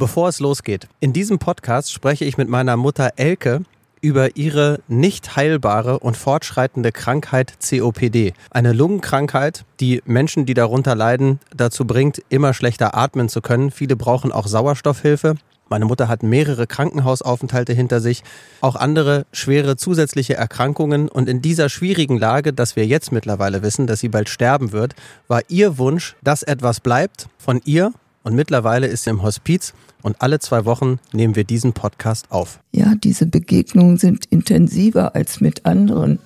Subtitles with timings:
[0.00, 3.62] Bevor es losgeht, in diesem Podcast spreche ich mit meiner Mutter Elke
[4.00, 8.32] über ihre nicht heilbare und fortschreitende Krankheit COPD.
[8.52, 13.72] Eine Lungenkrankheit, die Menschen, die darunter leiden, dazu bringt, immer schlechter atmen zu können.
[13.72, 15.34] Viele brauchen auch Sauerstoffhilfe.
[15.68, 18.22] Meine Mutter hat mehrere Krankenhausaufenthalte hinter sich,
[18.60, 21.08] auch andere schwere zusätzliche Erkrankungen.
[21.08, 24.94] Und in dieser schwierigen Lage, dass wir jetzt mittlerweile wissen, dass sie bald sterben wird,
[25.26, 27.92] war ihr Wunsch, dass etwas bleibt von ihr.
[28.22, 29.72] Und mittlerweile ist sie im Hospiz
[30.02, 32.60] und alle zwei Wochen nehmen wir diesen Podcast auf.
[32.72, 36.18] Ja, diese Begegnungen sind intensiver als mit anderen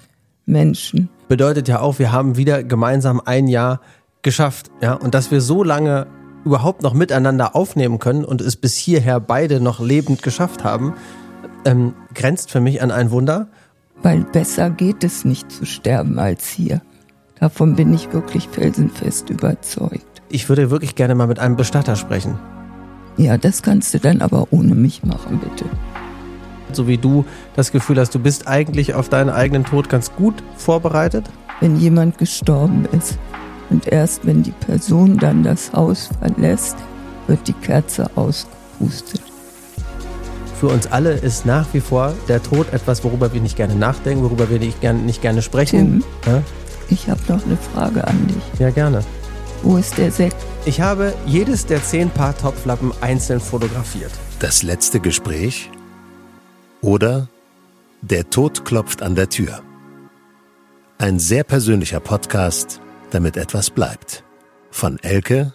[0.46, 1.08] Menschen.
[1.28, 3.80] Bedeutet ja auch, wir haben wieder gemeinsam ein Jahr
[4.22, 6.06] geschafft, ja, und dass wir so lange
[6.44, 10.94] überhaupt noch miteinander aufnehmen können und es bis hierher beide noch lebend geschafft haben,
[11.64, 13.48] ähm, grenzt für mich an ein Wunder.
[14.02, 16.82] Weil besser geht es nicht zu sterben als hier.
[17.38, 20.22] Davon bin ich wirklich felsenfest überzeugt.
[20.28, 22.38] Ich würde wirklich gerne mal mit einem Bestatter sprechen.
[23.16, 25.64] Ja, das kannst du dann aber ohne mich machen, bitte.
[26.72, 30.42] So wie du das Gefühl hast, du bist eigentlich auf deinen eigenen Tod ganz gut
[30.56, 31.28] vorbereitet?
[31.60, 33.18] Wenn jemand gestorben ist
[33.70, 36.76] und erst wenn die Person dann das Haus verlässt,
[37.26, 39.22] wird die Kerze ausgepustet.
[40.58, 44.22] Für uns alle ist nach wie vor der Tod etwas, worüber wir nicht gerne nachdenken,
[44.22, 46.04] worüber wir nicht gerne, nicht gerne sprechen.
[46.22, 46.42] Tim, ja?
[46.88, 48.60] ich habe noch eine Frage an dich.
[48.60, 49.02] Ja, gerne.
[49.62, 50.36] Wo ist der Sekt?
[50.64, 54.10] Ich habe jedes der zehn Paar Topflappen einzeln fotografiert.
[54.40, 55.70] Das letzte Gespräch
[56.80, 57.28] oder
[58.00, 59.62] Der Tod klopft an der Tür.
[60.98, 62.80] Ein sehr persönlicher Podcast,
[63.12, 64.24] damit etwas bleibt.
[64.72, 65.54] Von Elke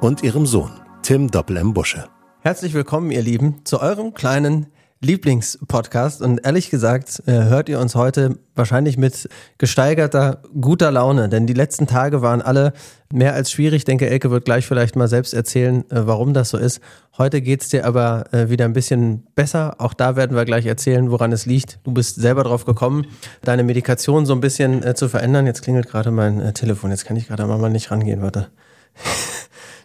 [0.00, 0.70] und ihrem Sohn,
[1.02, 1.74] Tim Doppel M.
[1.74, 2.08] Busche.
[2.42, 4.66] Herzlich willkommen, ihr Lieben, zu eurem kleinen
[5.00, 6.22] Lieblingspodcast.
[6.22, 11.54] Und ehrlich gesagt, äh, hört ihr uns heute wahrscheinlich mit gesteigerter guter Laune, denn die
[11.54, 12.72] letzten Tage waren alle
[13.12, 13.78] mehr als schwierig.
[13.78, 16.80] Ich denke, Elke wird gleich vielleicht mal selbst erzählen, äh, warum das so ist.
[17.16, 19.76] Heute geht's dir aber äh, wieder ein bisschen besser.
[19.78, 21.78] Auch da werden wir gleich erzählen, woran es liegt.
[21.84, 23.06] Du bist selber drauf gekommen,
[23.42, 25.46] deine Medikation so ein bisschen zu verändern.
[25.46, 26.90] Jetzt klingelt gerade mein Telefon.
[26.90, 28.22] Jetzt kann ich gerade mal nicht rangehen.
[28.22, 28.48] Warte.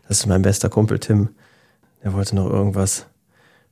[0.07, 1.29] Das ist mein bester Kumpel Tim.
[2.03, 3.05] Der wollte noch irgendwas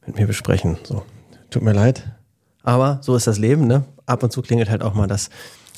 [0.05, 0.77] mit mir besprechen.
[0.83, 1.03] So,
[1.51, 2.11] Tut mir leid.
[2.63, 3.83] Aber so ist das Leben, ne?
[4.05, 5.29] Ab und zu klingelt halt auch mal das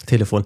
[0.06, 0.44] Telefon.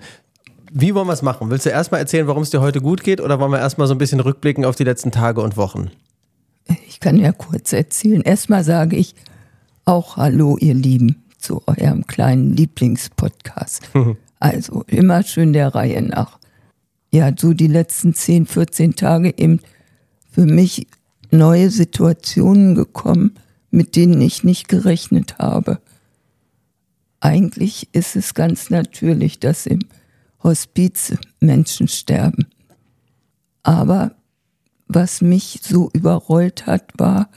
[0.71, 1.49] Wie wollen wir es machen?
[1.49, 3.93] Willst du erstmal erzählen, warum es dir heute gut geht oder wollen wir erstmal so
[3.93, 5.91] ein bisschen rückblicken auf die letzten Tage und Wochen?
[6.87, 8.21] Ich kann ja kurz erzählen.
[8.21, 9.15] Erstmal sage ich
[9.85, 13.89] auch Hallo, ihr Lieben, zu eurem kleinen Lieblingspodcast.
[14.39, 16.39] also immer schön der Reihe nach.
[17.11, 19.61] Ja, so die letzten 10, 14 Tage eben
[20.31, 20.87] für mich
[21.31, 23.35] neue Situationen gekommen,
[23.77, 25.79] mit denen ich nicht gerechnet habe.
[27.19, 29.81] Eigentlich ist es ganz natürlich, dass im
[30.41, 32.47] Hospiz Menschen sterben.
[33.61, 34.15] Aber
[34.87, 37.29] was mich so überrollt hat, war,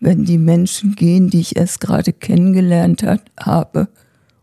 [0.00, 3.88] wenn die Menschen gehen, die ich erst gerade kennengelernt hat, habe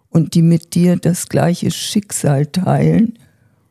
[0.09, 3.13] und die mit dir das gleiche Schicksal teilen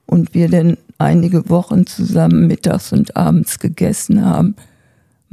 [0.07, 4.55] und wir dann einige Wochen zusammen mittags und abends gegessen haben,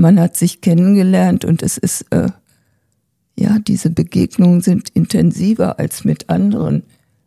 [0.02, 2.30] man hat sich kennengelernt und es ist, äh,
[3.38, 6.84] ja, diese Begegnungen sind intensiver als mit anderen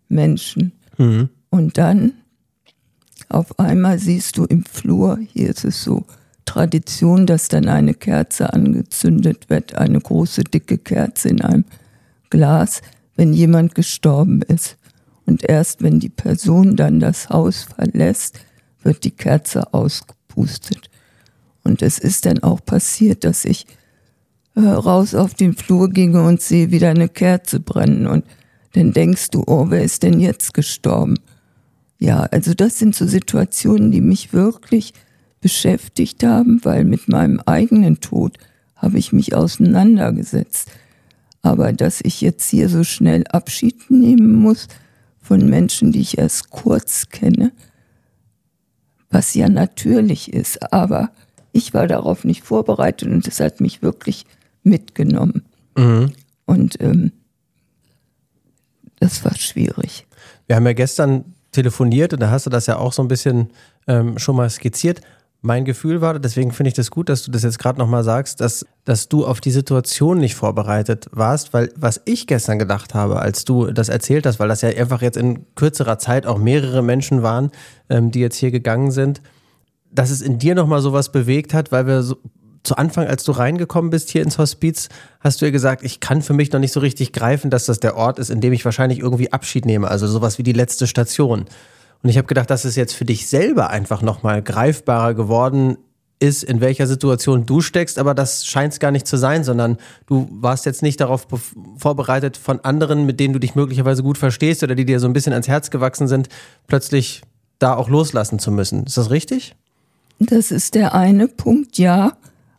[0.09, 0.73] Menschen.
[0.99, 1.29] Mhm.
[1.51, 2.13] Und dann
[3.29, 6.05] auf einmal siehst du im Flur, hier ist es so
[6.45, 11.65] Tradition, dass dann eine Kerze angezündet wird, eine große dicke Kerze in einem
[12.29, 12.83] Glas,
[13.17, 14.77] wenn jemand gestorben ist.
[15.27, 18.41] Und erst wenn die Person dann das Haus verlässt,
[18.83, 20.91] wird die Kerze ausgepustet.
[21.65, 23.67] Und es ist dann auch passiert, dass ich
[24.55, 28.07] äh, raus auf den Flur ginge und sehe wieder eine Kerze brennen.
[28.07, 28.25] Und
[28.75, 31.19] dann denkst du, oh, wer ist denn jetzt gestorben?
[31.99, 34.93] Ja, also das sind so Situationen, die mich wirklich
[35.41, 38.39] beschäftigt haben, weil mit meinem eigenen Tod
[38.77, 40.71] habe ich mich auseinandergesetzt.
[41.43, 44.69] Aber dass ich jetzt hier so schnell Abschied nehmen muss
[45.21, 47.53] von Menschen, die ich erst kurz kenne,
[49.11, 51.11] was ja natürlich ist, aber
[51.55, 54.27] ich war darauf nicht vorbereitet und es hat mich wirklich
[54.65, 55.45] mitgenommen.
[55.77, 56.13] Mhm.
[56.47, 57.13] Und ähm,
[58.99, 60.07] das war schwierig.
[60.47, 63.51] Wir haben ja gestern telefoniert und da hast du das ja auch so ein bisschen
[63.87, 65.01] ähm, schon mal skizziert.
[65.43, 68.41] Mein Gefühl war, deswegen finde ich das gut, dass du das jetzt gerade nochmal sagst,
[68.41, 73.21] dass, dass du auf die Situation nicht vorbereitet warst, weil was ich gestern gedacht habe,
[73.21, 76.83] als du das erzählt hast, weil das ja einfach jetzt in kürzerer Zeit auch mehrere
[76.83, 77.53] Menschen waren,
[77.91, 79.23] ähm, die jetzt hier gegangen sind,
[79.95, 82.17] dass es in dir nochmal sowas bewegt hat, weil wir so,
[82.65, 84.89] zu Anfang, als du reingekommen bist hier ins Hospiz,
[85.21, 87.79] hast du ja gesagt, ich kann für mich noch nicht so richtig greifen, dass das
[87.79, 90.87] der Ort ist, in dem ich wahrscheinlich irgendwie Abschied nehme, also sowas wie die letzte
[90.87, 91.45] Station.
[92.03, 95.77] Und ich habe gedacht, das ist jetzt für dich selber einfach nochmal greifbarer geworden,
[96.21, 99.77] ist, in welcher Situation du steckst, aber das scheint es gar nicht zu sein, sondern
[100.07, 101.27] du warst jetzt nicht darauf
[101.77, 105.13] vorbereitet, von anderen, mit denen du dich möglicherweise gut verstehst oder die dir so ein
[105.13, 106.29] bisschen ans Herz gewachsen sind,
[106.67, 107.23] plötzlich
[107.59, 108.85] da auch loslassen zu müssen.
[108.85, 109.55] Ist das richtig?
[110.27, 112.17] Das ist der eine Punkt, ja,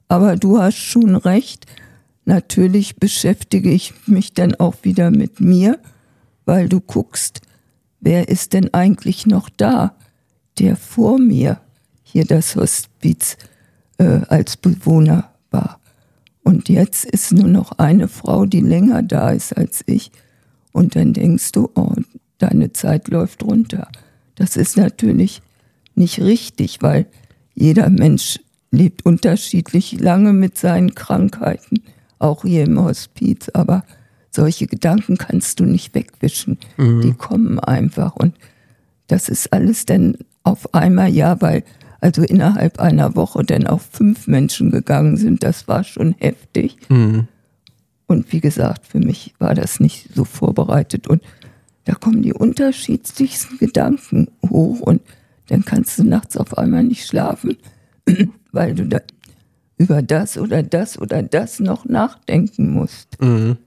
[0.08, 1.66] aber du hast schon recht.
[2.26, 5.80] Natürlich beschäftige ich mich dann auch wieder mit mir,
[6.46, 7.42] weil du guckst,
[8.02, 9.96] wer ist denn eigentlich noch da,
[10.60, 11.60] der vor mir
[12.04, 13.38] hier das Hospiz
[13.98, 15.80] äh, als Bewohner war.
[16.44, 20.12] Und jetzt ist nur noch eine Frau, die länger da ist als ich.
[20.72, 21.94] Und dann denkst du, oh,
[22.38, 23.88] deine Zeit läuft runter.
[24.36, 25.42] Das ist natürlich
[25.96, 27.08] nicht richtig, weil
[27.56, 28.40] jeder Mensch
[28.72, 31.81] lebt unterschiedlich lange mit seinen Krankheiten,
[32.19, 33.50] auch hier im Hospiz.
[33.54, 33.84] Aber
[34.30, 36.60] solche Gedanken kannst du nicht wegwischen.
[36.78, 37.02] Mhm.
[37.02, 38.16] Die kommen einfach.
[38.16, 38.36] Und
[39.07, 41.63] das ist alles dann auf einmal, ja, weil
[42.02, 46.78] also innerhalb einer Woche dann auch fünf Menschen gegangen sind, das war schon heftig.
[46.90, 47.28] Mhm.
[48.07, 51.07] Und wie gesagt, für mich war das nicht so vorbereitet.
[51.07, 51.24] Und
[51.86, 55.02] da kommen die unterschiedlichsten Gedanken hoch und
[55.47, 57.57] dann kannst du nachts auf einmal nicht schlafen,
[58.51, 59.00] weil du da
[59.77, 63.21] über das oder das oder das noch nachdenken musst.
[63.21, 63.57] Mhm.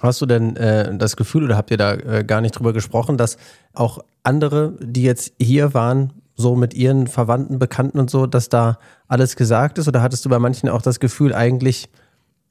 [0.00, 3.16] Hast du denn äh, das Gefühl oder habt ihr da äh, gar nicht drüber gesprochen,
[3.16, 3.36] dass
[3.72, 8.78] auch andere, die jetzt hier waren, so mit ihren Verwandten, Bekannten und so, dass da
[9.06, 9.86] alles gesagt ist?
[9.86, 11.88] Oder hattest du bei manchen auch das Gefühl, eigentlich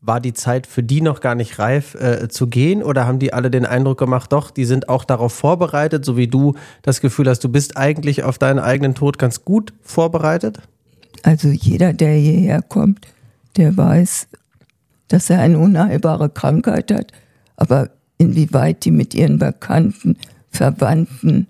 [0.01, 2.81] war die Zeit für die noch gar nicht reif äh, zu gehen?
[2.81, 6.27] Oder haben die alle den Eindruck gemacht, doch, die sind auch darauf vorbereitet, so wie
[6.27, 10.59] du das Gefühl hast, du bist eigentlich auf deinen eigenen Tod ganz gut vorbereitet?
[11.23, 13.07] Also jeder, der hierher kommt,
[13.57, 14.27] der weiß,
[15.07, 17.11] dass er eine unheilbare Krankheit hat.
[17.55, 20.17] Aber inwieweit die mit ihren Bekannten,
[20.49, 21.47] Verwandten,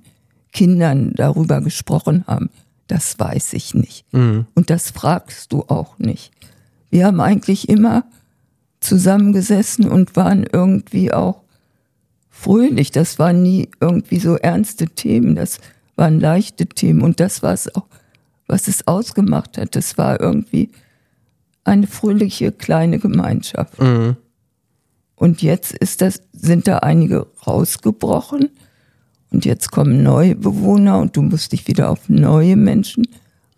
[0.51, 2.49] Kindern darüber gesprochen haben,
[2.87, 4.05] das weiß ich nicht.
[4.11, 4.47] Mhm.
[4.55, 6.31] Und das fragst du auch nicht.
[6.89, 8.03] Wir haben eigentlich immer
[8.81, 11.43] zusammengesessen und waren irgendwie auch
[12.29, 12.91] fröhlich.
[12.91, 15.59] Das waren nie irgendwie so ernste Themen, das
[15.95, 17.01] waren leichte Themen.
[17.01, 17.87] Und das war es auch,
[18.47, 19.75] was es ausgemacht hat.
[19.75, 20.71] Das war irgendwie
[21.63, 23.79] eine fröhliche kleine Gemeinschaft.
[23.79, 24.17] Mhm.
[25.15, 28.49] Und jetzt ist das, sind da einige rausgebrochen
[29.29, 33.07] und jetzt kommen neue Bewohner und du musst dich wieder auf neue Menschen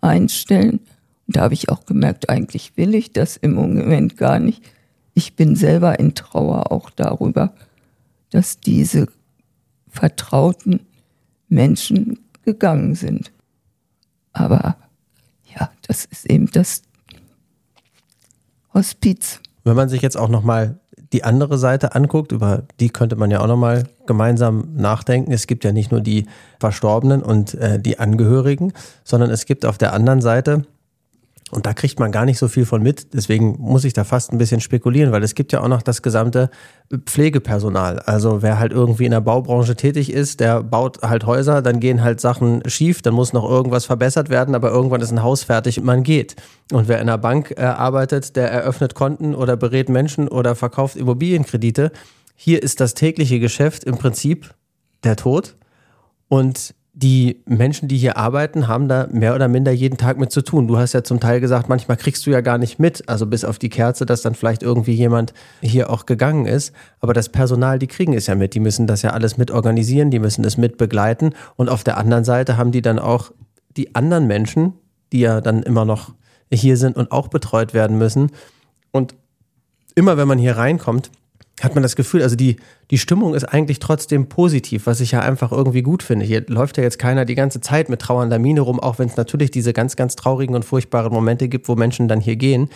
[0.02, 0.80] einstellen.
[1.26, 4.62] Und da habe ich auch gemerkt, eigentlich will ich das im Moment gar nicht.
[5.14, 7.54] Ich bin selber in Trauer auch darüber,
[8.30, 9.06] dass diese
[9.88, 10.80] vertrauten
[11.48, 13.32] Menschen gegangen sind.
[14.32, 14.76] Aber
[15.56, 16.82] ja, das ist eben das
[18.74, 19.40] Hospiz.
[19.62, 20.80] Wenn man sich jetzt auch nochmal
[21.12, 25.30] die andere Seite anguckt, über die könnte man ja auch nochmal gemeinsam nachdenken.
[25.30, 26.26] Es gibt ja nicht nur die
[26.58, 28.72] Verstorbenen und äh, die Angehörigen,
[29.04, 30.64] sondern es gibt auf der anderen Seite
[31.50, 33.12] und da kriegt man gar nicht so viel von mit.
[33.12, 36.00] Deswegen muss ich da fast ein bisschen spekulieren, weil es gibt ja auch noch das
[36.00, 36.48] gesamte
[37.04, 37.98] Pflegepersonal.
[38.00, 42.02] Also wer halt irgendwie in der Baubranche tätig ist, der baut halt Häuser, dann gehen
[42.02, 45.78] halt Sachen schief, dann muss noch irgendwas verbessert werden, aber irgendwann ist ein Haus fertig
[45.78, 46.34] und man geht.
[46.72, 50.96] Und wer in der Bank äh, arbeitet, der eröffnet Konten oder berät Menschen oder verkauft
[50.96, 51.92] Immobilienkredite.
[52.36, 54.54] Hier ist das tägliche Geschäft im Prinzip
[55.04, 55.56] der Tod.
[56.28, 60.42] Und die Menschen, die hier arbeiten, haben da mehr oder minder jeden Tag mit zu
[60.42, 60.68] tun.
[60.68, 63.44] Du hast ja zum Teil gesagt, manchmal kriegst du ja gar nicht mit, also bis
[63.44, 66.72] auf die Kerze, dass dann vielleicht irgendwie jemand hier auch gegangen ist.
[67.00, 68.54] Aber das Personal, die kriegen es ja mit.
[68.54, 71.34] Die müssen das ja alles mit organisieren, die müssen es mit begleiten.
[71.56, 73.32] Und auf der anderen Seite haben die dann auch
[73.76, 74.74] die anderen Menschen,
[75.12, 76.14] die ja dann immer noch
[76.52, 78.30] hier sind und auch betreut werden müssen.
[78.92, 79.16] Und
[79.96, 81.10] immer wenn man hier reinkommt,
[81.62, 82.56] hat man das Gefühl, also die,
[82.90, 86.26] die Stimmung ist eigentlich trotzdem positiv, was ich ja einfach irgendwie gut finde.
[86.26, 89.16] Hier läuft ja jetzt keiner die ganze Zeit mit trauernder Miene rum, auch wenn es
[89.16, 92.70] natürlich diese ganz, ganz traurigen und furchtbaren Momente gibt, wo Menschen dann hier gehen.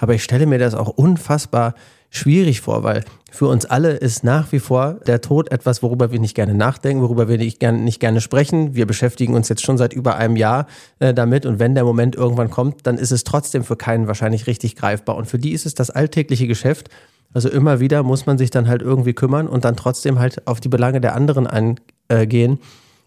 [0.00, 1.74] Aber ich stelle mir das auch unfassbar
[2.10, 6.20] schwierig vor, weil für uns alle ist nach wie vor der Tod etwas, worüber wir
[6.20, 8.74] nicht gerne nachdenken, worüber wir nicht gerne, nicht gerne sprechen.
[8.74, 10.66] Wir beschäftigen uns jetzt schon seit über einem Jahr
[11.00, 14.46] äh, damit und wenn der Moment irgendwann kommt, dann ist es trotzdem für keinen wahrscheinlich
[14.46, 15.16] richtig greifbar.
[15.16, 16.88] Und für die ist es das alltägliche Geschäft
[17.34, 20.60] also immer wieder muss man sich dann halt irgendwie kümmern und dann trotzdem halt auf
[20.60, 22.60] die Belange der anderen eingehen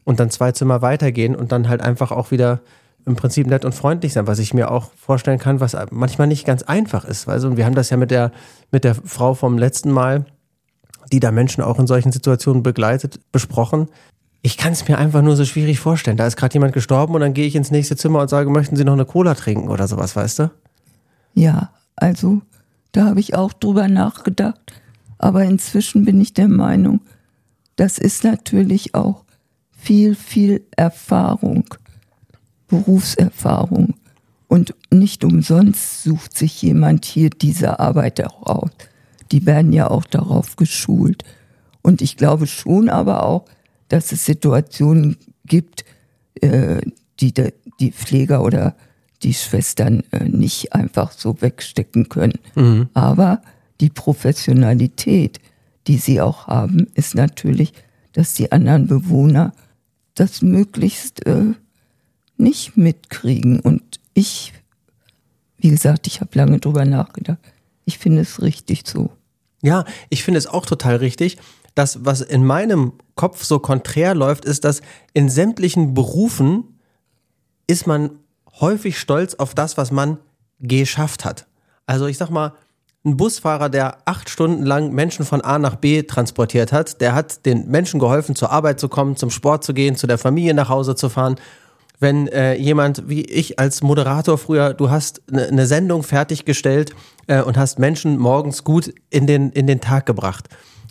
[0.03, 2.60] und dann zwei Zimmer weitergehen und dann halt einfach auch wieder
[3.05, 6.46] im Prinzip nett und freundlich sein, was ich mir auch vorstellen kann, was manchmal nicht
[6.46, 7.29] ganz einfach ist.
[7.29, 8.34] Also wir haben das ja mit der,
[8.69, 10.25] mit der Frau vom letzten Mal,
[11.13, 13.88] die da Menschen auch in solchen Situationen begleitet, besprochen.
[14.41, 16.17] Ich kann es mir einfach nur so schwierig vorstellen.
[16.17, 18.75] Da ist gerade jemand gestorben und dann gehe ich ins nächste Zimmer und sage, möchten
[18.75, 20.51] Sie noch eine Cola trinken oder sowas, weißt du?
[21.34, 22.41] Ja, also
[22.91, 24.74] da habe ich auch drüber nachgedacht.
[25.17, 27.01] Aber inzwischen bin ich der Meinung,
[27.75, 29.24] das ist natürlich auch
[29.72, 31.65] viel, viel Erfahrung,
[32.67, 33.96] Berufserfahrung.
[34.48, 38.72] Und nicht umsonst sucht sich jemand hier diese Arbeit auch aus.
[39.32, 41.24] Die werden ja auch darauf geschult.
[41.82, 43.46] Und ich glaube schon aber auch,
[43.89, 45.86] dass es Situationen gibt,
[46.41, 46.82] äh,
[47.20, 47.34] die
[47.79, 48.75] die Pfleger oder
[49.24, 52.39] die Schwestern äh, nicht einfach so wegstecken können.
[52.55, 52.89] Mhm.
[52.93, 53.41] Aber
[53.81, 55.39] die Professionalität,
[55.88, 57.74] die sie auch haben, ist natürlich,
[58.13, 59.53] dass die anderen Bewohner
[60.15, 61.53] das möglichst äh,
[62.38, 63.59] nicht mitkriegen.
[63.59, 64.53] Und ich,
[65.57, 67.39] wie gesagt, ich habe lange drüber nachgedacht.
[67.86, 69.12] Ich finde es richtig so.
[69.62, 71.38] Ja, ich finde es auch total richtig.
[71.75, 74.81] Das, was in meinem Kopf so konträr läuft, ist, dass
[75.13, 76.79] in sämtlichen Berufen
[77.67, 78.12] ist man
[78.60, 80.18] häufig stolz auf das, was man
[80.60, 81.46] geschafft hat.
[81.86, 82.54] Also ich sag mal,
[83.06, 87.46] ein Busfahrer, der acht Stunden lang Menschen von A nach B transportiert hat, der hat
[87.46, 90.70] den Menschen geholfen, zur Arbeit zu kommen, zum Sport zu gehen, zu der Familie nach
[90.70, 91.36] Hause zu fahren.
[92.00, 96.94] Wenn äh, jemand wie ich als Moderator früher, du hast eine ne Sendung fertiggestellt
[97.28, 100.50] äh, und hast Menschen morgens gut in den, in den Tag gebracht.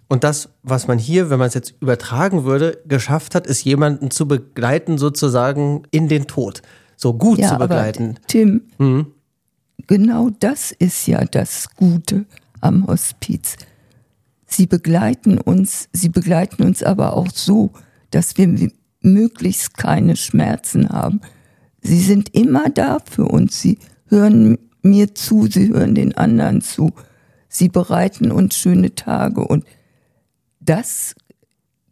[0.08, 4.10] Und das, was man hier, wenn man es jetzt übertragen würde, geschafft hat, ist jemanden
[4.10, 6.62] zu begleiten, sozusagen in den Tod.
[6.96, 8.16] So gut ja, zu begleiten.
[8.26, 9.06] Tim, mhm.
[9.86, 12.26] genau das ist ja das Gute
[12.60, 13.56] am Hospiz.
[14.46, 17.72] Sie begleiten uns, sie begleiten uns aber auch so,
[18.10, 21.20] dass wir möglichst keine Schmerzen haben.
[21.80, 23.60] Sie sind immer da für uns.
[23.60, 26.92] Sie hören mir zu, sie hören den anderen zu.
[27.48, 29.64] Sie bereiten uns schöne Tage und
[30.60, 31.14] das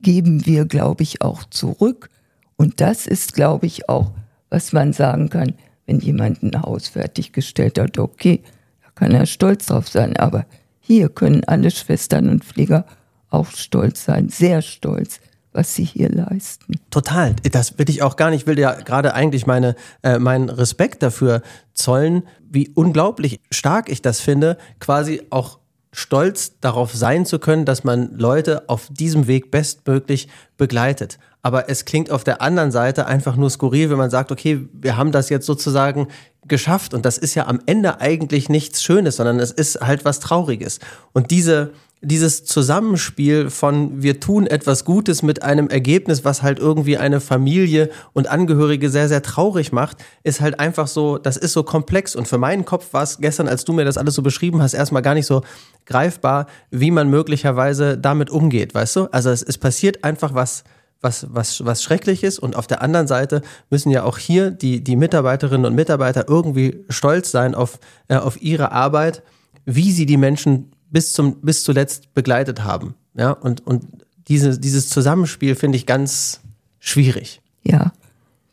[0.01, 2.11] geben wir, glaube ich, auch zurück.
[2.57, 4.13] Und das ist, glaube ich, auch,
[4.55, 5.55] was man sagen kann,
[5.87, 8.43] wenn jemand ein Haus fertiggestellt hat, okay,
[8.83, 10.17] da kann er stolz drauf sein.
[10.17, 10.47] Aber
[10.79, 12.87] hier können alle Schwestern und Pfleger
[13.31, 15.21] auch stolz sein, sehr stolz
[15.57, 16.81] was sie hier leisten.
[16.91, 17.37] Total.
[17.53, 18.41] Das will ich auch gar nicht.
[18.43, 21.43] Ich will ja gerade eigentlich meine, äh, meinen Respekt dafür
[21.75, 25.61] zollen, wie unglaublich stark ich das finde, quasi auch
[25.95, 31.19] stolz darauf sein zu können, dass man Leute auf diesem Weg bestmöglich begleitet.
[31.41, 34.97] Aber es klingt auf der anderen Seite einfach nur skurril, wenn man sagt, okay, wir
[34.97, 36.09] haben das jetzt sozusagen
[36.49, 40.21] geschafft und das ist ja am Ende eigentlich nichts Schönes, sondern es ist halt was
[40.21, 40.81] Trauriges.
[41.13, 41.73] Und diese,
[42.05, 47.91] dieses Zusammenspiel von wir tun etwas Gutes mit einem Ergebnis, was halt irgendwie eine Familie
[48.13, 52.15] und Angehörige sehr, sehr traurig macht, ist halt einfach so, das ist so komplex.
[52.15, 54.75] Und für meinen Kopf war es gestern, als du mir das alles so beschrieben hast,
[54.75, 55.43] erstmal gar nicht so
[55.87, 59.05] greifbar, wie man möglicherweise damit umgeht, weißt du?
[59.07, 60.65] Also es, es passiert einfach was,
[61.01, 62.39] was, was, was schrecklich ist.
[62.39, 66.85] Und auf der anderen Seite müssen ja auch hier die, die Mitarbeiterinnen und Mitarbeiter irgendwie
[66.89, 69.23] stolz sein auf, äh, auf ihre Arbeit,
[69.67, 72.95] wie sie die Menschen bis, zum, bis zuletzt begleitet haben.
[73.15, 73.85] Ja, und, und
[74.29, 76.41] diese, dieses Zusammenspiel finde ich ganz
[76.79, 77.43] schwierig.
[77.65, 77.93] Ja,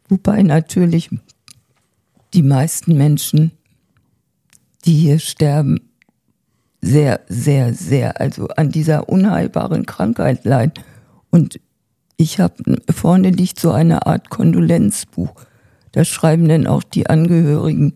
[0.09, 1.11] wobei natürlich
[2.33, 3.51] die meisten Menschen,
[4.85, 5.91] die hier sterben,
[6.81, 10.83] sehr, sehr, sehr, also an dieser unheilbaren Krankheit leiden.
[11.29, 11.59] Und
[12.17, 15.35] ich habe vorne liegt so eine Art Kondolenzbuch.
[15.91, 17.93] Da schreiben dann auch die Angehörigen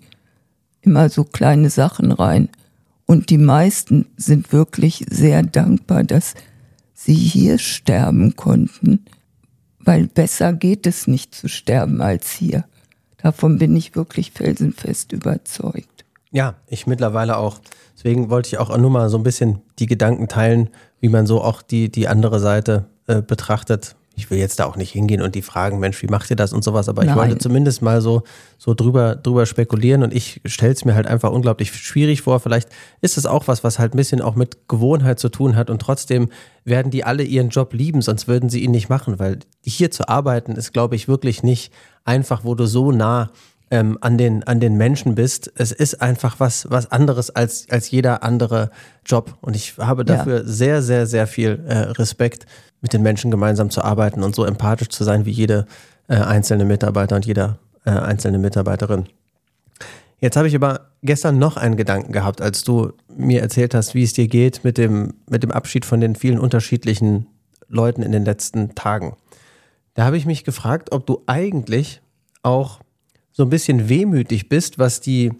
[0.81, 2.49] immer so kleine Sachen rein.
[3.05, 6.33] Und die meisten sind wirklich sehr dankbar, dass
[6.93, 9.05] sie hier sterben konnten,
[9.79, 12.65] weil besser geht es nicht zu sterben als hier.
[13.17, 16.05] Davon bin ich wirklich felsenfest überzeugt.
[16.31, 17.59] Ja, ich mittlerweile auch.
[17.95, 20.69] Deswegen wollte ich auch nur mal so ein bisschen die Gedanken teilen,
[20.99, 24.77] wie man so auch die, die andere Seite äh, betrachtet ich will jetzt da auch
[24.77, 27.13] nicht hingehen und die fragen, Mensch, wie macht ihr das und sowas, aber Nein.
[27.13, 28.23] ich wollte zumindest mal so,
[28.57, 32.39] so drüber, drüber spekulieren und ich stelle es mir halt einfach unglaublich schwierig vor.
[32.39, 32.69] Vielleicht
[33.01, 35.81] ist es auch was, was halt ein bisschen auch mit Gewohnheit zu tun hat und
[35.81, 36.29] trotzdem
[36.63, 40.07] werden die alle ihren Job lieben, sonst würden sie ihn nicht machen, weil hier zu
[40.07, 41.71] arbeiten ist, glaube ich, wirklich nicht
[42.05, 43.31] einfach, wo du so nah
[43.71, 45.51] ähm, an, den, an den Menschen bist.
[45.55, 48.69] Es ist einfach was, was anderes als, als jeder andere
[49.05, 49.37] Job.
[49.41, 50.43] Und ich habe dafür ja.
[50.45, 52.45] sehr, sehr, sehr viel äh, Respekt,
[52.81, 55.65] mit den Menschen gemeinsam zu arbeiten und so empathisch zu sein wie jede
[56.07, 59.07] äh, einzelne Mitarbeiter und jeder äh, einzelne Mitarbeiterin.
[60.19, 64.03] Jetzt habe ich aber gestern noch einen Gedanken gehabt, als du mir erzählt hast, wie
[64.03, 67.27] es dir geht mit dem, mit dem Abschied von den vielen unterschiedlichen
[67.67, 69.15] Leuten in den letzten Tagen.
[69.93, 72.01] Da habe ich mich gefragt, ob du eigentlich
[72.43, 72.79] auch
[73.31, 75.33] so ein bisschen wehmütig bist, was die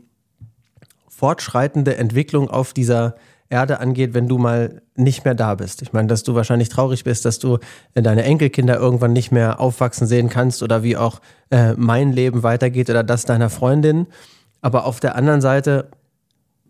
[1.07, 3.15] fortschreitende Entwicklung auf dieser
[3.49, 5.81] Erde angeht, wenn du mal nicht mehr da bist.
[5.81, 7.59] Ich meine, dass du wahrscheinlich traurig bist, dass du
[7.93, 11.21] äh, deine Enkelkinder irgendwann nicht mehr aufwachsen sehen kannst oder wie auch
[11.51, 14.07] äh, mein Leben weitergeht oder das deiner Freundin.
[14.61, 15.89] Aber auf der anderen Seite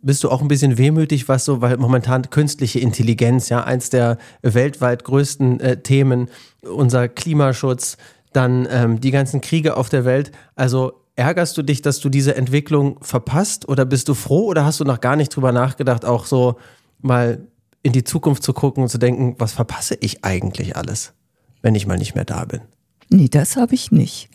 [0.02, 4.18] bist du auch ein bisschen wehmütig, was so, weil momentan künstliche Intelligenz, ja, eins der
[4.44, 6.30] weltweit größten äh, Themen,
[6.62, 7.98] unser Klimaschutz,
[8.34, 10.32] dann ähm, die ganzen Kriege auf der Welt.
[10.56, 14.80] Also ärgerst du dich, dass du diese Entwicklung verpasst oder bist du froh oder hast
[14.80, 16.58] du noch gar nicht drüber nachgedacht, auch so
[17.02, 17.48] mal
[17.84, 21.14] in die Zukunft zu gucken und zu denken, was verpasse ich eigentlich alles,
[21.62, 22.62] wenn ich mal nicht mehr da bin?
[23.10, 24.30] Nee, das habe ich nicht.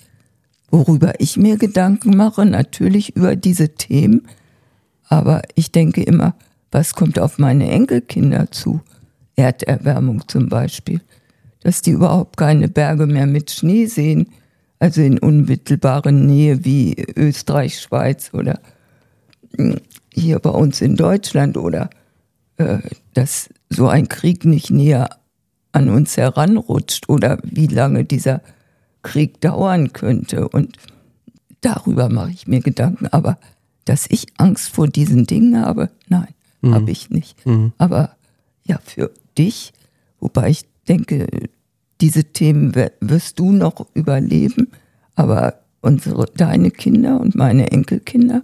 [0.71, 4.29] Worüber ich mir Gedanken mache, natürlich über diese Themen,
[5.09, 6.37] aber ich denke immer,
[6.71, 8.81] was kommt auf meine Enkelkinder zu?
[9.35, 11.01] Erderwärmung zum Beispiel.
[11.63, 14.29] Dass die überhaupt keine Berge mehr mit Schnee sehen,
[14.81, 18.59] also in unmittelbarer Nähe wie Österreich, Schweiz oder
[19.57, 19.77] hm,
[20.13, 21.91] hier bei uns in Deutschland oder
[22.57, 22.79] äh,
[23.15, 25.11] dass so ein Krieg nicht näher
[25.73, 28.41] an uns heranrutscht oder wie lange dieser
[29.03, 30.49] Krieg dauern könnte.
[30.49, 30.77] Und
[31.61, 33.07] darüber mache ich mir Gedanken.
[33.09, 33.39] Aber
[33.85, 36.75] dass ich Angst vor diesen Dingen habe, nein, mhm.
[36.75, 37.47] habe ich nicht.
[37.47, 37.73] Mhm.
[37.79, 38.17] Aber
[38.65, 39.73] ja, für dich,
[40.19, 41.27] wobei ich denke,
[42.01, 44.69] diese Themen wirst du noch überleben,
[45.15, 48.43] aber unsere, deine Kinder und meine Enkelkinder,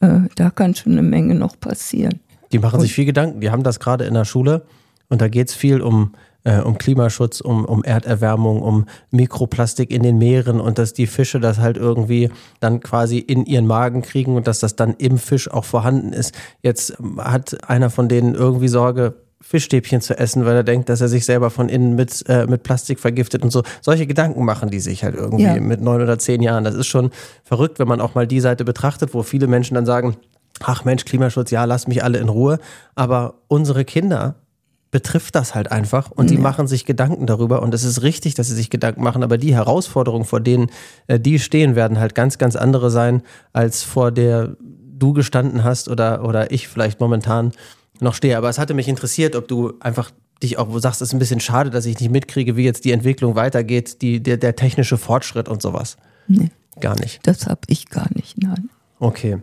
[0.00, 2.20] äh, da kann schon eine Menge noch passieren.
[2.52, 4.66] Die machen und, sich viel Gedanken, die haben das gerade in der Schule
[5.08, 6.12] und da geht es viel um
[6.44, 11.40] äh, um Klimaschutz, um, um Erderwärmung, um Mikroplastik in den Meeren und dass die Fische
[11.40, 12.30] das halt irgendwie
[12.60, 16.34] dann quasi in ihren Magen kriegen und dass das dann im Fisch auch vorhanden ist.
[16.62, 19.14] Jetzt hat einer von denen irgendwie Sorge,
[19.46, 22.62] Fischstäbchen zu essen, weil er denkt, dass er sich selber von innen mit, äh, mit
[22.62, 23.62] Plastik vergiftet und so.
[23.82, 25.60] Solche Gedanken machen die sich halt irgendwie ja.
[25.60, 26.64] mit neun oder zehn Jahren.
[26.64, 27.10] Das ist schon
[27.44, 30.16] verrückt, wenn man auch mal die Seite betrachtet, wo viele Menschen dann sagen,
[30.60, 32.58] ach Mensch, Klimaschutz, ja, lass mich alle in Ruhe.
[32.94, 34.36] Aber unsere Kinder
[34.90, 38.46] betrifft das halt einfach und die machen sich Gedanken darüber und es ist richtig, dass
[38.46, 40.70] sie sich Gedanken machen, aber die Herausforderungen, vor denen
[41.08, 43.22] äh, die stehen, werden halt ganz, ganz andere sein,
[43.52, 47.50] als vor der du gestanden hast oder, oder ich vielleicht momentan
[48.00, 48.36] noch stehe.
[48.36, 50.10] Aber es hatte mich interessiert, ob du einfach
[50.42, 52.92] dich auch, sagst, es ist ein bisschen schade, dass ich nicht mitkriege, wie jetzt die
[52.92, 55.96] Entwicklung weitergeht, die, der, der technische Fortschritt und sowas.
[56.28, 56.50] Nee.
[56.80, 57.20] Gar nicht.
[57.26, 58.68] Das habe ich gar nicht, nein.
[58.98, 59.38] Okay.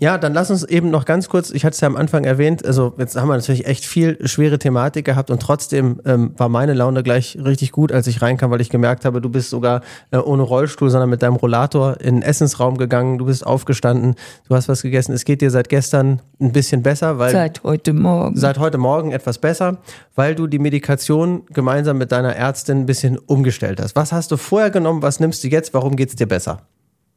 [0.00, 2.66] Ja, dann lass uns eben noch ganz kurz, ich hatte es ja am Anfang erwähnt,
[2.66, 6.74] also jetzt haben wir natürlich echt viel schwere Thematik gehabt und trotzdem ähm, war meine
[6.74, 10.18] Laune gleich richtig gut, als ich reinkam, weil ich gemerkt habe, du bist sogar äh,
[10.18, 14.16] ohne Rollstuhl, sondern mit deinem Rollator in den Essensraum gegangen, du bist aufgestanden,
[14.48, 15.12] du hast was gegessen.
[15.12, 17.30] Es geht dir seit gestern ein bisschen besser, weil...
[17.30, 18.36] Seit heute Morgen.
[18.36, 19.78] Seit heute Morgen etwas besser,
[20.16, 23.94] weil du die Medikation gemeinsam mit deiner Ärztin ein bisschen umgestellt hast.
[23.94, 26.62] Was hast du vorher genommen, was nimmst du jetzt, warum geht es dir besser?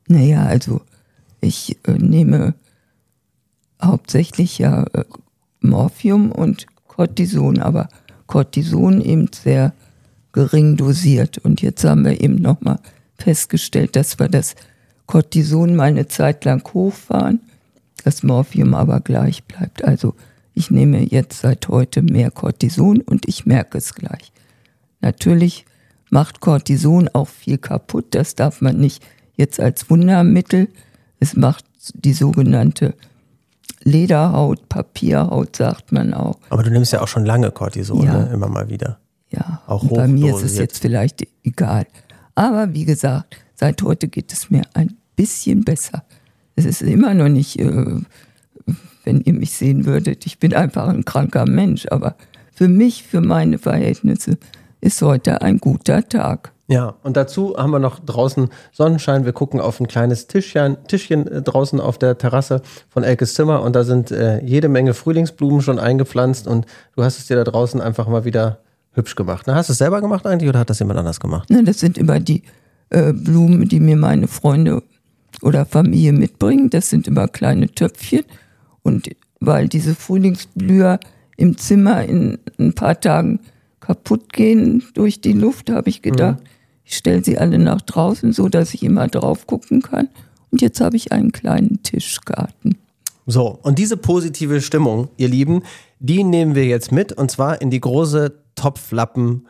[0.07, 0.81] Naja, also
[1.41, 2.53] ich äh, nehme
[3.81, 5.05] hauptsächlich ja äh,
[5.61, 7.89] Morphium und Cortison, aber
[8.25, 9.73] Cortison eben sehr
[10.31, 11.37] gering dosiert.
[11.39, 12.79] Und jetzt haben wir eben nochmal
[13.17, 14.55] festgestellt, dass wir das
[15.05, 17.39] Cortison mal eine Zeit lang hochfahren,
[18.03, 19.83] das Morphium aber gleich bleibt.
[19.83, 20.13] Also
[20.53, 24.31] ich nehme jetzt seit heute mehr Cortison und ich merke es gleich.
[25.01, 25.65] Natürlich
[26.09, 29.03] macht Cortison auch viel kaputt, das darf man nicht
[29.35, 30.69] jetzt als Wundermittel.
[31.19, 32.95] Es macht die sogenannte
[33.87, 36.39] Lederhaut, Papierhaut, sagt man auch.
[36.49, 38.17] Aber du nimmst ja auch schon lange Cortison, ja.
[38.17, 38.29] ne?
[38.33, 38.99] immer mal wieder.
[39.29, 41.87] Ja, auch hoch bei mir ist es jetzt vielleicht egal.
[42.35, 46.03] Aber wie gesagt, seit heute geht es mir ein bisschen besser.
[46.57, 48.01] Es ist immer noch nicht, äh,
[49.05, 52.17] wenn ihr mich sehen würdet, ich bin einfach ein kranker Mensch, aber
[52.53, 54.37] für mich, für meine Verhältnisse
[54.81, 56.51] ist heute ein guter Tag.
[56.69, 59.23] Ja, und dazu haben wir noch draußen Sonnenschein.
[59.23, 63.61] Wir gucken auf ein kleines Tischchen, Tischchen äh, draußen auf der Terrasse von Elkes Zimmer
[63.61, 67.45] und da sind äh, jede Menge Frühlingsblumen schon eingepflanzt und du hast es dir da
[67.45, 68.59] draußen einfach mal wieder
[68.91, 69.45] hübsch gemacht.
[69.47, 71.49] Na, hast du es selber gemacht eigentlich oder hat das jemand anders gemacht?
[71.49, 72.43] Nein, das sind immer die
[72.89, 74.83] äh, Blumen, die mir meine Freunde
[75.41, 76.69] oder Familie mitbringen.
[76.69, 78.25] Das sind immer kleine Töpfchen
[78.81, 80.99] und weil diese Frühlingsblüher
[81.37, 83.39] im Zimmer in ein paar Tagen
[83.79, 86.41] kaputt gehen durch die Luft, habe ich gedacht.
[86.41, 86.56] Mhm
[86.87, 90.07] ich stelle sie alle nach draußen, so dass ich immer drauf gucken kann.
[90.51, 92.77] Und jetzt habe ich einen kleinen Tischgarten.
[93.25, 95.63] So, und diese positive Stimmung, ihr Lieben,
[95.99, 99.45] die nehmen wir jetzt mit und zwar in die große Topflappen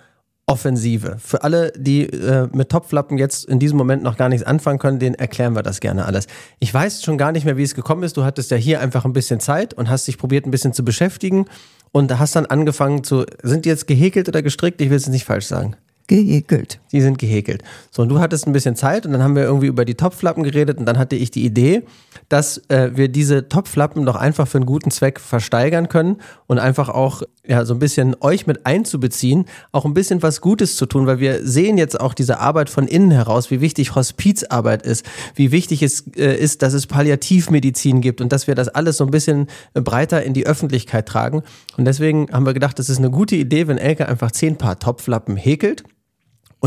[0.48, 1.18] Offensive.
[1.20, 4.98] Für alle, die äh, mit Topflappen jetzt in diesem Moment noch gar nichts anfangen können,
[4.98, 6.26] denen erklären wir das gerne alles.
[6.60, 8.18] Ich weiß schon gar nicht mehr, wie es gekommen ist.
[8.18, 10.84] Du hattest ja hier einfach ein bisschen Zeit und hast dich probiert, ein bisschen zu
[10.84, 11.46] beschäftigen
[11.92, 13.26] und hast dann angefangen zu.
[13.44, 14.82] Sind die jetzt gehäkelt oder gestrickt?
[14.82, 15.76] Ich will es nicht falsch sagen
[16.08, 16.80] gehäkelt.
[16.94, 17.64] Die sind gehäkelt.
[17.92, 20.44] So, und du hattest ein bisschen Zeit und dann haben wir irgendwie über die Topflappen
[20.44, 21.84] geredet und dann hatte ich die Idee,
[22.30, 26.18] dass äh, wir diese Topflappen doch einfach für einen guten Zweck versteigern können
[26.48, 30.78] und einfach auch ja so ein bisschen euch mit einzubeziehen, auch ein bisschen was Gutes
[30.78, 34.84] zu tun, weil wir sehen jetzt auch diese Arbeit von innen heraus, wie wichtig Hospizarbeit
[34.84, 38.96] ist, wie wichtig es äh, ist, dass es Palliativmedizin gibt und dass wir das alles
[38.96, 41.44] so ein bisschen breiter in die Öffentlichkeit tragen.
[41.76, 44.80] Und deswegen haben wir gedacht, das ist eine gute Idee, wenn Elke einfach zehn Paar
[44.80, 45.84] Topflappen häkelt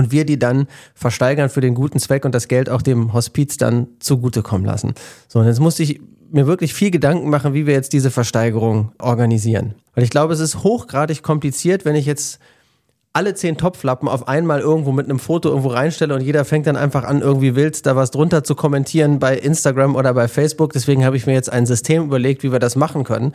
[0.00, 3.58] und wir die dann versteigern für den guten Zweck und das Geld auch dem Hospiz
[3.58, 4.94] dann zugutekommen lassen.
[5.28, 8.92] So, und jetzt musste ich mir wirklich viel Gedanken machen, wie wir jetzt diese Versteigerung
[8.98, 9.74] organisieren.
[9.94, 12.38] Weil ich glaube, es ist hochgradig kompliziert, wenn ich jetzt
[13.12, 16.76] alle zehn Topflappen auf einmal irgendwo mit einem Foto irgendwo reinstelle und jeder fängt dann
[16.76, 20.72] einfach an, irgendwie wild da was drunter zu kommentieren bei Instagram oder bei Facebook.
[20.72, 23.34] Deswegen habe ich mir jetzt ein System überlegt, wie wir das machen können,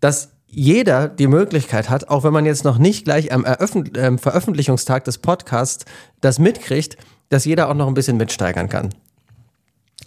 [0.00, 4.16] dass jeder die Möglichkeit hat, auch wenn man jetzt noch nicht gleich am Eröffn äh,
[4.18, 5.86] Veröffentlichungstag des Podcasts
[6.20, 6.96] das mitkriegt,
[7.30, 8.90] dass jeder auch noch ein bisschen mitsteigern kann.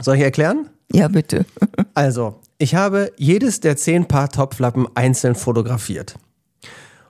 [0.01, 0.69] Soll ich erklären?
[0.91, 1.45] Ja, bitte.
[1.97, 6.15] Also, ich habe jedes der zehn Paar Topflappen einzeln fotografiert.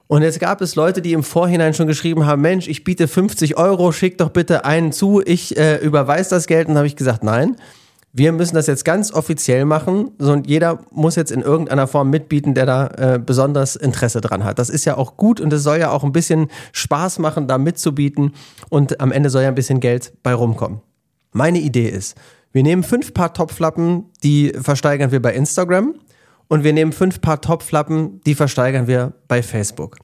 [0.06, 3.58] Und jetzt gab es Leute, die im Vorhinein schon geschrieben haben, Mensch, ich biete 50
[3.58, 6.68] Euro, schick doch bitte einen zu, ich äh, überweise das Geld.
[6.68, 7.56] Und habe ich gesagt, nein,
[8.18, 12.54] wir müssen das jetzt ganz offiziell machen und jeder muss jetzt in irgendeiner Form mitbieten,
[12.54, 14.58] der da äh, besonders Interesse dran hat.
[14.58, 17.58] Das ist ja auch gut und es soll ja auch ein bisschen Spaß machen, da
[17.58, 18.32] mitzubieten
[18.70, 20.80] und am Ende soll ja ein bisschen Geld bei rumkommen.
[21.34, 22.16] Meine Idee ist,
[22.54, 25.96] wir nehmen fünf Paar Topflappen, die versteigern wir bei Instagram
[26.48, 29.98] und wir nehmen fünf Paar Topflappen, die versteigern wir bei Facebook.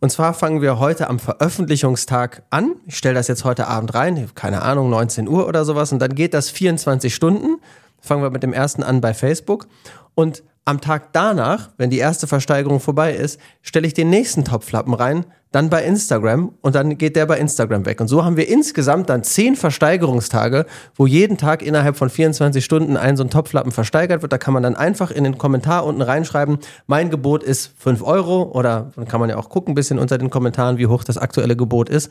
[0.00, 2.76] Und zwar fangen wir heute am Veröffentlichungstag an.
[2.86, 5.92] Ich stelle das jetzt heute Abend rein, keine Ahnung, 19 Uhr oder sowas.
[5.92, 7.60] Und dann geht das 24 Stunden.
[8.00, 9.66] Fangen wir mit dem ersten an bei Facebook.
[10.14, 14.94] Und am Tag danach, wenn die erste Versteigerung vorbei ist, stelle ich den nächsten Topflappen
[14.94, 15.24] rein,
[15.56, 18.02] dann bei Instagram und dann geht der bei Instagram weg.
[18.02, 22.98] Und so haben wir insgesamt dann zehn Versteigerungstage, wo jeden Tag innerhalb von 24 Stunden
[22.98, 24.34] ein so ein Topflappen versteigert wird.
[24.34, 28.42] Da kann man dann einfach in den Kommentar unten reinschreiben, mein Gebot ist 5 Euro
[28.52, 31.16] oder dann kann man ja auch gucken ein bisschen unter den Kommentaren, wie hoch das
[31.16, 32.10] aktuelle Gebot ist.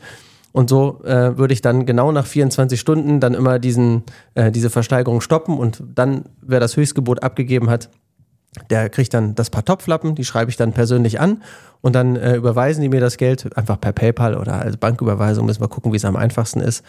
[0.50, 4.02] Und so äh, würde ich dann genau nach 24 Stunden dann immer diesen,
[4.34, 7.90] äh, diese Versteigerung stoppen und dann, wer das Höchstgebot abgegeben hat,
[8.70, 11.42] der kriegt dann das paar Topflappen, die schreibe ich dann persönlich an
[11.80, 15.60] und dann äh, überweisen die mir das Geld einfach per PayPal oder als Banküberweisung, müssen
[15.60, 16.84] wir gucken, wie es am einfachsten ist.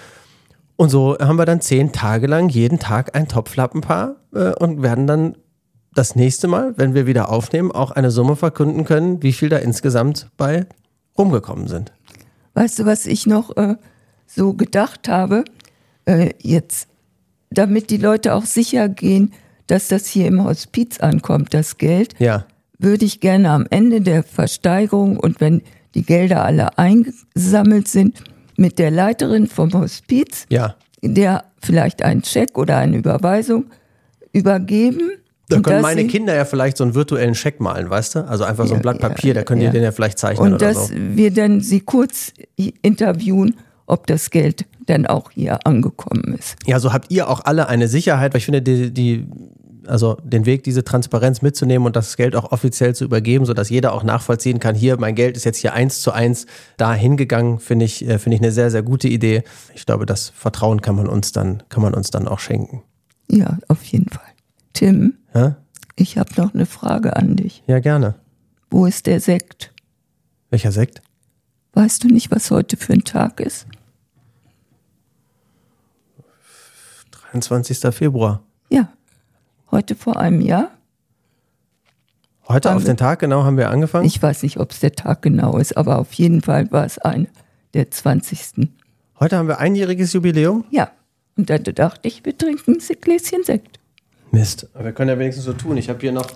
[0.75, 5.07] Und so haben wir dann zehn Tage lang jeden Tag ein Topflappenpaar äh, und werden
[5.07, 5.35] dann
[5.93, 9.57] das nächste Mal, wenn wir wieder aufnehmen, auch eine Summe verkünden können, wie viel da
[9.57, 10.67] insgesamt bei
[11.17, 11.91] rumgekommen sind.
[12.53, 13.75] Weißt du, was ich noch äh,
[14.27, 15.43] so gedacht habe?
[16.05, 16.87] Äh, jetzt,
[17.49, 19.33] damit die Leute auch sicher gehen,
[19.67, 22.45] dass das hier im Hospiz ankommt, das Geld, Ja.
[22.79, 25.61] würde ich gerne am Ende der Versteigerung und wenn
[25.95, 28.23] die Gelder alle eingesammelt sind,
[28.55, 30.75] mit der Leiterin vom Hospiz, Ja.
[31.03, 33.65] der vielleicht einen Scheck oder eine Überweisung
[34.33, 35.11] übergeben.
[35.49, 38.19] Da und können dass meine Kinder ja vielleicht so einen virtuellen Scheck malen, weißt du?
[38.27, 39.69] Also einfach so ein Ja, Blatt ja, Papier, da können ja.
[39.69, 40.93] die den ja vielleicht zeichnen Und oder dass so.
[40.95, 42.33] wir dann sie kurz
[42.81, 46.55] interviewen, ob das Geld dann auch hier angekommen ist.
[46.65, 49.27] Ja, so habt ihr auch alle eine Sicherheit, weil ich finde, die, die,
[49.85, 53.93] also den Weg, diese Transparenz mitzunehmen und das Geld auch offiziell zu übergeben, sodass jeder
[53.93, 56.45] auch nachvollziehen kann, hier, mein Geld ist jetzt hier eins zu eins
[56.77, 59.43] da hingegangen, finde ich, äh, finde ich eine sehr, sehr gute Idee.
[59.75, 62.81] Ich glaube, das Vertrauen kann man uns dann, kann man uns dann auch schenken.
[63.29, 64.23] Ja, auf jeden Fall.
[64.73, 65.57] Tim, Ja,
[65.95, 67.63] ich habe noch eine Frage an dich.
[67.67, 68.15] ja gerne.
[68.69, 69.73] Wo ist der Sekt?
[70.49, 71.01] Welcher Sekt?
[71.73, 73.67] Weißt du nicht, was heute für ein Tag ist?
[77.31, 77.93] 23.
[77.93, 78.41] Februar.
[78.69, 78.89] Ja,
[79.71, 80.71] heute vor einem Jahr.
[82.47, 84.05] Heute auf wir- den Tag genau haben wir angefangen.
[84.05, 86.97] Ich weiß nicht, ob es der Tag genau ist, aber auf jeden Fall war es
[86.97, 87.27] ein
[87.73, 88.69] der 20.
[89.19, 90.63] Heute haben wir einjähriges Jubiläum.
[90.71, 90.91] Ja,
[91.35, 93.79] und da dachte ich, wir trinken ein Gläschen Sekt.
[94.31, 94.67] Mist.
[94.73, 95.75] Aber wir können ja wenigstens so tun.
[95.77, 96.27] Ich habe hier noch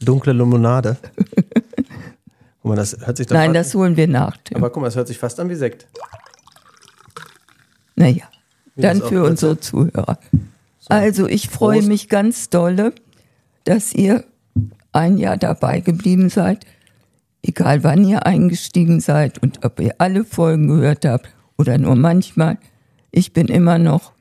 [0.00, 0.96] dunkle Limonade.
[2.62, 4.58] Guck mal, das hört sich doch Nein, das holen wir nach, Tim.
[4.58, 5.86] Aber guck mal, das hört sich fast an wie Sekt.
[7.96, 8.24] Naja,
[8.76, 10.18] dann für unsere Zuhörer.
[10.88, 11.88] Also ich freue Prost.
[11.88, 12.92] mich ganz dolle,
[13.64, 14.24] dass ihr
[14.92, 16.66] ein Jahr dabei geblieben seid,
[17.42, 22.58] egal wann ihr eingestiegen seid und ob ihr alle Folgen gehört habt oder nur manchmal.
[23.10, 24.12] Ich bin immer noch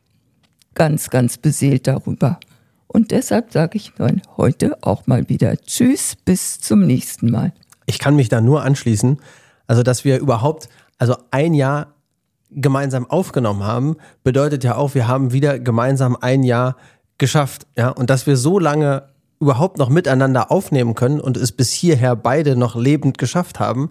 [0.75, 2.39] ganz, ganz beseelt darüber.
[2.87, 7.53] Und deshalb sage ich dann heute auch mal wieder Tschüss, bis zum nächsten Mal.
[7.85, 9.19] Ich kann mich da nur anschließen.
[9.67, 11.93] Also, dass wir überhaupt, also ein Jahr
[12.51, 16.75] gemeinsam aufgenommen haben, bedeutet ja auch, wir haben wieder gemeinsam ein Jahr
[17.17, 17.67] geschafft.
[17.77, 19.03] Ja, und dass wir so lange
[19.39, 23.89] überhaupt noch miteinander aufnehmen können und es bis hierher beide noch lebend geschafft haben,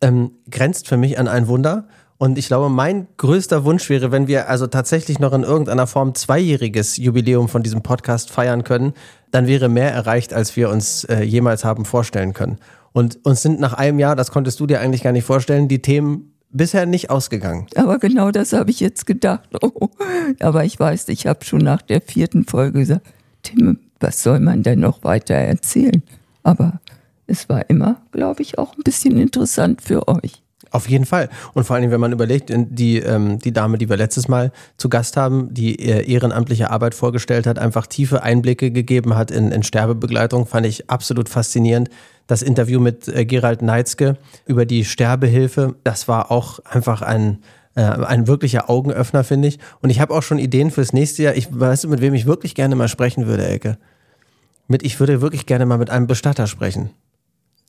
[0.00, 1.86] ähm, grenzt für mich an ein Wunder.
[2.18, 6.14] Und ich glaube, mein größter Wunsch wäre, wenn wir also tatsächlich noch in irgendeiner Form
[6.14, 8.92] zweijähriges Jubiläum von diesem Podcast feiern können,
[9.30, 12.58] dann wäre mehr erreicht, als wir uns äh, jemals haben vorstellen können.
[12.92, 15.80] Und uns sind nach einem Jahr, das konntest du dir eigentlich gar nicht vorstellen, die
[15.80, 17.66] Themen bisher nicht ausgegangen.
[17.76, 19.48] Aber genau das habe ich jetzt gedacht.
[19.62, 19.90] Oh,
[20.40, 23.06] aber ich weiß, ich habe schon nach der vierten Folge gesagt,
[23.42, 26.02] Tim, was soll man denn noch weiter erzählen?
[26.42, 26.80] Aber
[27.26, 30.42] es war immer, glaube ich, auch ein bisschen interessant für euch.
[30.72, 31.28] Auf jeden Fall.
[31.52, 34.88] Und vor allem, wenn man überlegt, die, ähm, die Dame, die wir letztes Mal zu
[34.88, 40.46] Gast haben, die ehrenamtliche Arbeit vorgestellt hat, einfach tiefe Einblicke gegeben hat in, in Sterbebegleitung,
[40.46, 41.90] fand ich absolut faszinierend.
[42.28, 47.38] Das Interview mit äh, Gerald Neitzke über die Sterbehilfe, das war auch einfach ein,
[47.74, 49.58] äh, ein wirklicher Augenöffner, finde ich.
[49.82, 51.34] Und ich habe auch schon Ideen fürs nächste Jahr.
[51.34, 53.76] Ich weiß, mit wem ich wirklich gerne mal sprechen würde, Elke.
[54.68, 56.90] Mit, ich würde wirklich gerne mal mit einem Bestatter sprechen.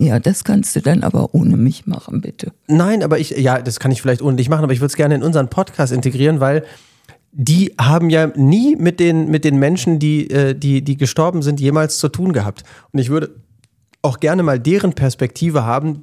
[0.01, 2.51] Ja, das kannst du dann aber ohne mich machen, bitte.
[2.65, 4.95] Nein, aber ich, ja, das kann ich vielleicht ohne dich machen, aber ich würde es
[4.95, 6.65] gerne in unseren Podcast integrieren, weil
[7.31, 11.59] die haben ja nie mit den, mit den Menschen, die, äh, die, die gestorben sind,
[11.59, 12.63] jemals zu tun gehabt.
[12.91, 13.35] Und ich würde
[14.01, 16.01] auch gerne mal deren Perspektive haben,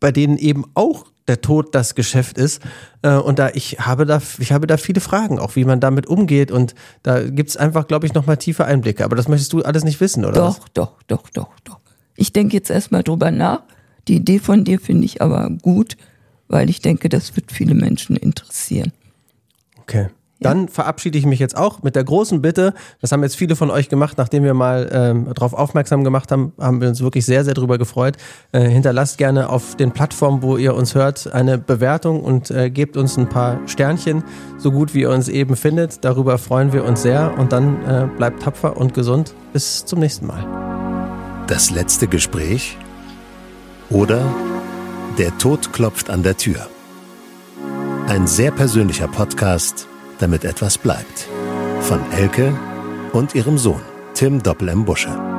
[0.00, 2.62] bei denen eben auch der Tod das Geschäft ist.
[3.02, 6.06] Äh, und da ich habe da, ich habe da viele Fragen, auch wie man damit
[6.06, 6.50] umgeht.
[6.50, 9.04] Und da gibt es einfach, glaube ich, nochmal tiefe Einblicke.
[9.04, 10.32] Aber das möchtest du alles nicht wissen, oder?
[10.32, 10.72] Doch, was?
[10.72, 11.83] doch, doch, doch, doch.
[12.16, 13.62] Ich denke jetzt erstmal drüber nach.
[14.08, 15.96] Die Idee von dir finde ich aber gut,
[16.48, 18.92] weil ich denke, das wird viele Menschen interessieren.
[19.80, 20.08] Okay.
[20.40, 22.74] Dann verabschiede ich mich jetzt auch mit der großen Bitte.
[23.00, 26.52] Das haben jetzt viele von euch gemacht, nachdem wir mal ähm, darauf aufmerksam gemacht haben,
[26.60, 28.16] haben wir uns wirklich sehr, sehr darüber gefreut.
[28.52, 32.98] Äh, hinterlasst gerne auf den Plattformen, wo ihr uns hört, eine Bewertung und äh, gebt
[32.98, 34.22] uns ein paar Sternchen,
[34.58, 36.04] so gut wie ihr uns eben findet.
[36.04, 39.34] Darüber freuen wir uns sehr und dann äh, bleibt tapfer und gesund.
[39.54, 40.93] Bis zum nächsten Mal.
[41.46, 42.78] Das letzte Gespräch
[43.90, 44.24] oder
[45.18, 46.66] Der Tod klopft an der Tür.
[48.08, 49.86] Ein sehr persönlicher Podcast,
[50.18, 51.28] damit etwas bleibt.
[51.80, 52.58] Von Elke
[53.12, 53.82] und ihrem Sohn,
[54.14, 54.84] Tim Doppel-M.
[54.86, 55.33] Busche.